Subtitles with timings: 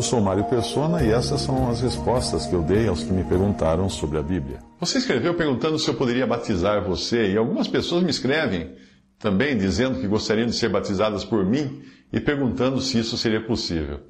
[0.00, 3.22] Eu sou Mário Persona e essas são as respostas que eu dei aos que me
[3.22, 4.60] perguntaram sobre a Bíblia.
[4.80, 8.76] Você escreveu perguntando se eu poderia batizar você, e algumas pessoas me escrevem
[9.18, 14.00] também dizendo que gostariam de ser batizadas por mim e perguntando se isso seria possível.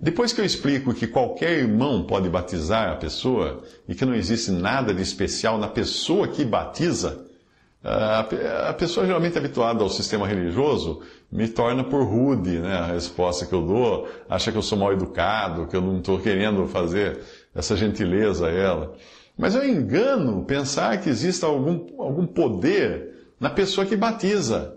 [0.00, 4.52] Depois que eu explico que qualquer irmão pode batizar a pessoa e que não existe
[4.52, 7.26] nada de especial na pessoa que batiza,
[7.84, 11.00] a pessoa geralmente habituada ao sistema religioso
[11.30, 14.92] me torna por rude né, a resposta que eu dou, acha que eu sou mal
[14.92, 17.18] educado, que eu não estou querendo fazer
[17.54, 18.94] essa gentileza a ela.
[19.36, 24.76] Mas eu engano pensar que exista algum, algum poder na pessoa que batiza.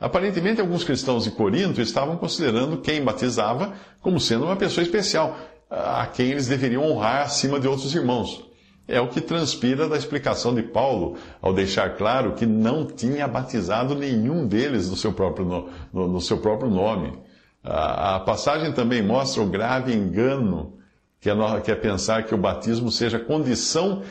[0.00, 5.38] Aparentemente, alguns cristãos de Corinto estavam considerando quem batizava como sendo uma pessoa especial,
[5.70, 8.49] a quem eles deveriam honrar acima de outros irmãos.
[8.90, 13.94] É o que transpira da explicação de Paulo ao deixar claro que não tinha batizado
[13.94, 17.18] nenhum deles no seu próprio, no, no seu próprio nome.
[17.62, 20.74] A, a, passagem também mostra o grave engano
[21.20, 24.02] que é, que é pensar que o batismo seja condição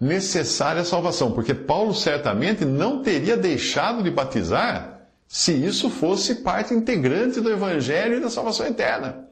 [0.00, 6.74] necessária à salvação, porque Paulo certamente não teria deixado de batizar se isso fosse parte
[6.74, 9.28] integrante do evangelho e da salvação eterna.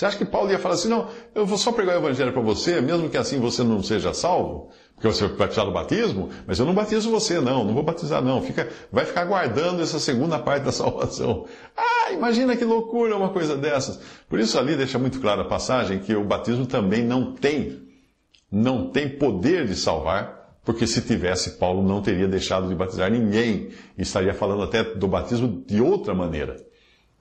[0.00, 2.40] Você acha que Paulo ia falar assim, não, eu vou só pregar o evangelho para
[2.40, 6.58] você, mesmo que assim você não seja salvo, porque você vai batizar no batismo, mas
[6.58, 8.40] eu não batizo você, não, não vou batizar, não.
[8.40, 11.44] Fica, vai ficar guardando essa segunda parte da salvação.
[11.76, 14.00] Ah, imagina que loucura uma coisa dessas.
[14.26, 17.82] Por isso ali deixa muito clara a passagem que o batismo também não tem,
[18.50, 23.68] não tem poder de salvar, porque se tivesse, Paulo não teria deixado de batizar ninguém,
[23.98, 26.56] e estaria falando até do batismo de outra maneira.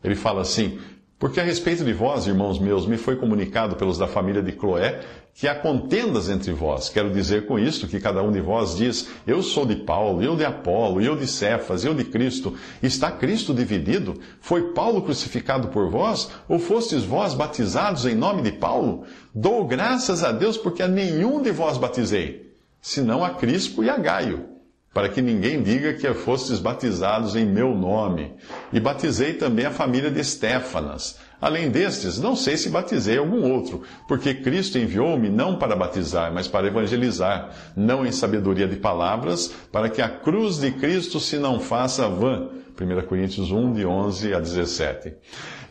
[0.01, 0.79] Ele fala assim,
[1.19, 5.01] porque a respeito de vós, irmãos meus, me foi comunicado pelos da família de Cloé
[5.35, 6.87] que há contendas entre vós.
[6.89, 10.37] Quero dizer com isto que cada um de vós diz: Eu sou de Paulo, eu
[10.37, 12.55] de Apolo, eu de Cefas, eu de Cristo.
[12.81, 14.19] Está Cristo dividido?
[14.39, 16.31] Foi Paulo crucificado por vós?
[16.47, 19.03] Ou fostes vós batizados em nome de Paulo?
[19.35, 23.97] Dou graças a Deus porque a nenhum de vós batizei, senão a Crispo e a
[23.97, 24.58] Gaio
[24.93, 28.33] para que ninguém diga que fostes batizados em meu nome.
[28.73, 31.17] E batizei também a família de Estéfanas.
[31.41, 36.47] Além destes, não sei se batizei algum outro, porque Cristo enviou-me não para batizar, mas
[36.49, 41.59] para evangelizar, não em sabedoria de palavras, para que a cruz de Cristo se não
[41.59, 42.49] faça vã.
[42.79, 45.13] 1 Coríntios 1, de 11 a 17.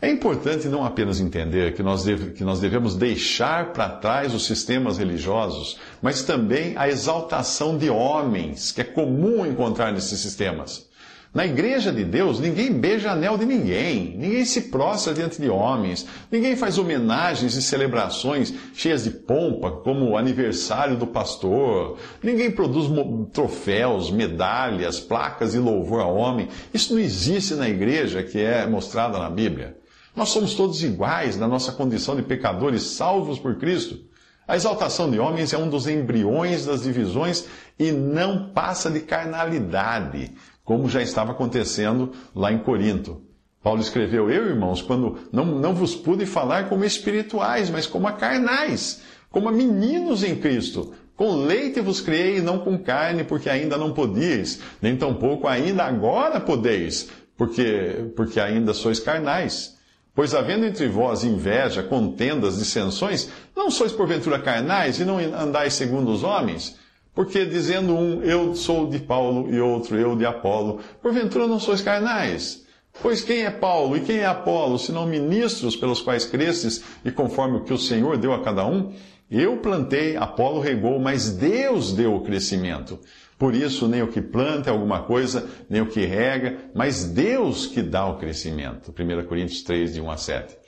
[0.01, 4.45] É importante não apenas entender que nós, deve, que nós devemos deixar para trás os
[4.45, 10.88] sistemas religiosos, mas também a exaltação de homens, que é comum encontrar nesses sistemas.
[11.31, 16.07] Na igreja de Deus, ninguém beija anel de ninguém, ninguém se prostra diante de homens,
[16.31, 22.87] ninguém faz homenagens e celebrações cheias de pompa, como o aniversário do pastor, ninguém produz
[23.31, 26.47] troféus, medalhas, placas de louvor a homem.
[26.73, 29.77] Isso não existe na igreja que é mostrada na Bíblia.
[30.15, 33.99] Nós somos todos iguais na nossa condição de pecadores salvos por Cristo.
[34.47, 37.45] A exaltação de homens é um dos embriões das divisões
[37.77, 40.33] e não passa de carnalidade,
[40.69, 43.23] como já estava acontecendo lá em Corinto.
[43.63, 48.11] Paulo escreveu: Eu, irmãos, quando não, não vos pude falar como espirituais, mas como a
[48.11, 50.93] carnais, como a meninos em Cristo.
[51.15, 55.85] Com leite vos criei e não com carne, porque ainda não podíeis, nem tampouco ainda
[55.85, 59.75] agora podeis, porque, porque ainda sois carnais.
[60.13, 66.11] Pois havendo entre vós inveja, contendas, dissensões, não sois porventura carnais e não andais segundo
[66.11, 66.77] os homens?
[67.19, 71.81] Porque dizendo um, eu sou de Paulo, e outro, eu de Apolo, porventura não sois
[71.81, 72.65] carnais?
[73.01, 77.57] Pois quem é Paulo e quem é Apolo, senão ministros pelos quais cresces e conforme
[77.57, 78.93] o que o Senhor deu a cada um?
[79.29, 82.97] Eu plantei, Apolo regou, mas Deus deu o crescimento.
[83.37, 87.67] Por isso, nem o que planta é alguma coisa, nem o que rega, mas Deus
[87.67, 88.93] que dá o crescimento.
[88.97, 90.58] 1 Coríntios 3, de 1 a 7.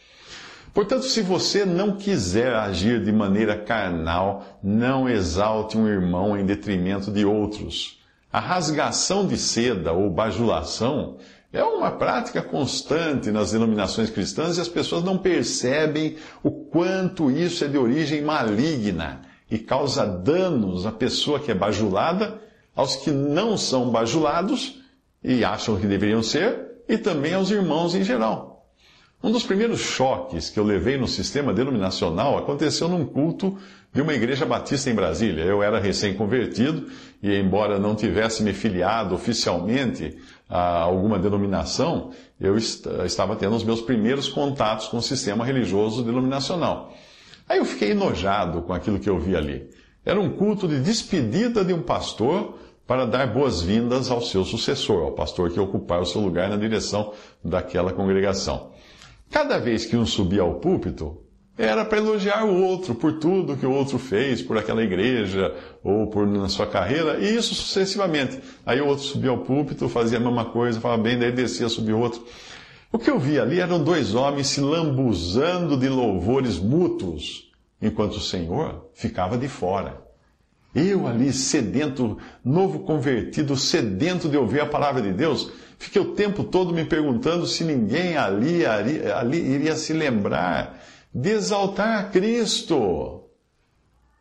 [0.74, 7.12] Portanto, se você não quiser agir de maneira carnal, não exalte um irmão em detrimento
[7.12, 8.00] de outros.
[8.32, 11.18] A rasgação de seda ou bajulação
[11.52, 17.66] é uma prática constante nas denominações cristãs e as pessoas não percebem o quanto isso
[17.66, 22.40] é de origem maligna e causa danos à pessoa que é bajulada
[22.74, 24.82] aos que não são bajulados
[25.22, 28.51] e acham que deveriam ser, e também aos irmãos em geral.
[29.24, 33.56] Um dos primeiros choques que eu levei no sistema denominacional aconteceu num culto
[33.94, 35.44] de uma igreja batista em Brasília.
[35.44, 36.88] Eu era recém-convertido
[37.22, 40.18] e, embora não tivesse me filiado oficialmente
[40.50, 42.10] a alguma denominação,
[42.40, 46.92] eu estava tendo os meus primeiros contatos com o sistema religioso denominacional.
[47.48, 49.70] Aí eu fiquei enojado com aquilo que eu vi ali.
[50.04, 52.58] Era um culto de despedida de um pastor
[52.88, 57.14] para dar boas-vindas ao seu sucessor, ao pastor que ocupar o seu lugar na direção
[57.44, 58.71] daquela congregação.
[59.32, 61.18] Cada vez que um subia ao púlpito,
[61.58, 66.08] era para elogiar o outro por tudo que o outro fez, por aquela igreja ou
[66.08, 68.40] por na sua carreira, e isso sucessivamente.
[68.66, 71.96] Aí o outro subia ao púlpito, fazia a mesma coisa, falava bem, daí descia, subia
[71.96, 72.22] outro.
[72.92, 77.50] O que eu vi ali eram dois homens se lambuzando de louvores mútuos
[77.82, 80.01] enquanto o Senhor ficava de fora.
[80.74, 86.44] Eu ali, sedento, novo convertido, sedento de ouvir a palavra de Deus, fiquei o tempo
[86.46, 90.82] todo me perguntando se ninguém ali, ali, ali iria se lembrar
[91.14, 93.22] de exaltar Cristo.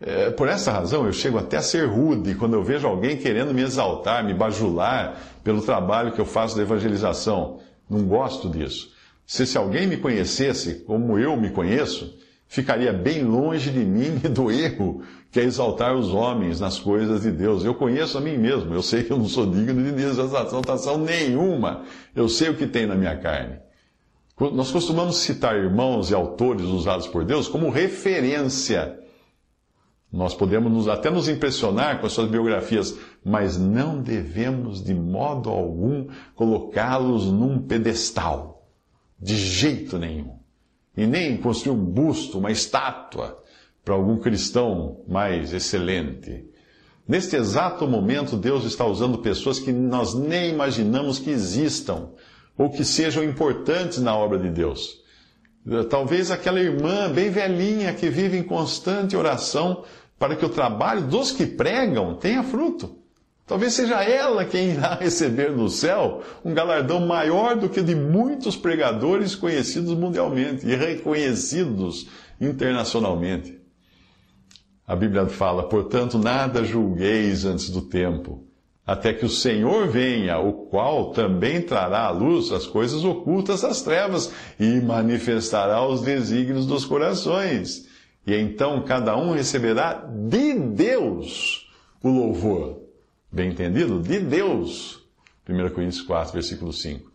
[0.00, 3.54] É, por essa razão, eu chego até a ser rude quando eu vejo alguém querendo
[3.54, 7.60] me exaltar, me bajular pelo trabalho que eu faço de evangelização.
[7.88, 8.92] Não gosto disso.
[9.26, 12.18] Se, se alguém me conhecesse como eu me conheço,
[12.50, 17.22] ficaria bem longe de mim e do erro que é exaltar os homens nas coisas
[17.22, 17.64] de Deus.
[17.64, 21.84] Eu conheço a mim mesmo, eu sei que eu não sou digno de exaltação nenhuma.
[22.14, 23.60] Eu sei o que tem na minha carne.
[24.52, 28.98] Nós costumamos citar irmãos e autores usados por Deus como referência.
[30.12, 36.08] Nós podemos até nos impressionar com as suas biografias, mas não devemos de modo algum
[36.34, 38.66] colocá-los num pedestal.
[39.20, 40.39] De jeito nenhum
[40.96, 43.42] e nem construir um busto, uma estátua
[43.84, 46.44] para algum cristão mais excelente.
[47.06, 52.10] Neste exato momento, Deus está usando pessoas que nós nem imaginamos que existam
[52.56, 55.00] ou que sejam importantes na obra de Deus.
[55.88, 59.84] Talvez aquela irmã bem velhinha que vive em constante oração
[60.18, 62.99] para que o trabalho dos que pregam tenha fruto.
[63.50, 68.54] Talvez seja ela quem irá receber no céu um galardão maior do que de muitos
[68.54, 72.06] pregadores conhecidos mundialmente e reconhecidos
[72.40, 73.58] internacionalmente.
[74.86, 78.44] A Bíblia fala: portanto, nada julgueis antes do tempo,
[78.86, 83.82] até que o Senhor venha, o qual também trará à luz as coisas ocultas das
[83.82, 87.88] trevas e manifestará os desígnios dos corações.
[88.24, 91.68] E então cada um receberá de Deus
[92.00, 92.79] o louvor
[93.32, 95.00] bem entendido, de Deus.
[95.48, 97.10] 1 Coríntios 4, versículo 5.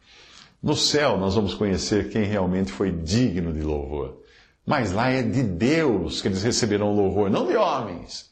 [0.62, 4.22] No céu nós vamos conhecer quem realmente foi digno de louvor.
[4.66, 8.30] Mas lá é de Deus que eles receberão louvor, não de homens.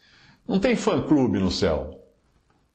[0.48, 2.00] Não tem fã-clube no céu.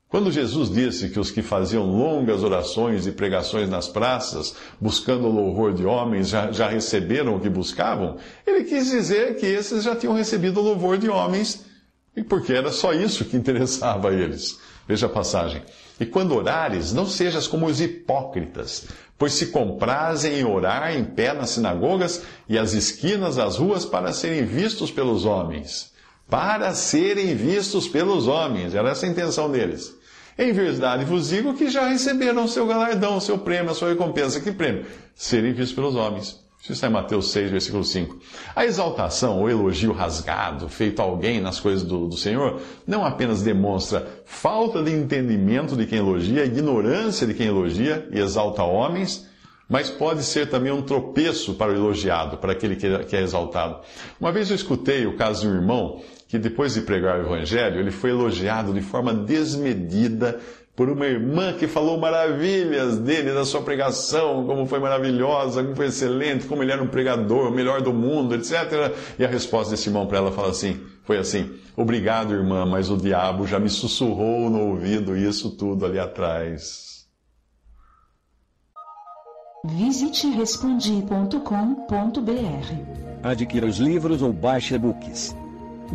[0.09, 5.33] Quando Jesus disse que os que faziam longas orações e pregações nas praças, buscando o
[5.33, 8.17] louvor de homens, já, já receberam o que buscavam,
[8.47, 11.63] ele quis dizer que esses já tinham recebido o louvor de homens,
[12.27, 14.59] porque era só isso que interessava a eles.
[14.89, 15.63] Veja a passagem.
[16.01, 18.87] E quando orares, não sejas como os hipócritas,
[19.19, 24.15] pois se comprazem em orar em pé nas sinagogas e às esquinas das ruas para
[24.15, 25.93] serem vistos pelos homens.
[26.31, 28.75] Para serem vistos pelos homens.
[28.75, 29.95] Era essa a intenção deles.
[30.39, 33.91] Em verdade vos digo que já receberam o seu galardão, o seu prêmio, a sua
[33.91, 34.41] recompensa.
[34.41, 34.87] Que prêmio?
[35.15, 36.48] Serem vistos pelos homens.
[36.69, 38.19] Isso está em Mateus 6, versículo 5.
[38.55, 43.43] A exaltação ou elogio rasgado feito a alguém nas coisas do, do, Senhor não apenas
[43.43, 49.27] demonstra falta de entendimento de quem elogia, ignorância de quem elogia e exalta homens,
[49.67, 53.81] mas pode ser também um tropeço para o elogiado, para aquele que é exaltado.
[54.21, 57.81] Uma vez eu escutei o caso de um irmão que, depois de pregar o Evangelho,
[57.81, 60.39] ele foi elogiado de forma desmedida
[60.79, 65.87] por uma irmã que falou maravilhas dele, da sua pregação, como foi maravilhosa, como foi
[65.87, 68.95] excelente, como ele era um pregador, o melhor do mundo, etc.
[69.19, 72.97] E a resposta desse irmão para ela fala assim, foi assim: Obrigado, irmã, mas o
[72.97, 77.09] diabo já me sussurrou no ouvido isso tudo ali atrás.
[79.65, 81.41] Visite respondi.com.br.
[83.25, 85.35] Adquira os livros ou baixe e-books.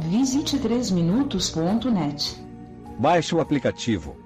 [0.09, 2.43] Visite 3minutos.net.
[2.99, 4.22] Baixe o aplicativo